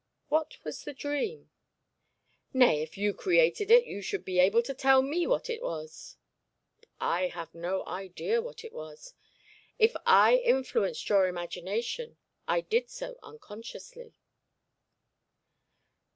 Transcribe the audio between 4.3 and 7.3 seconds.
able to tell me what it was.' 'I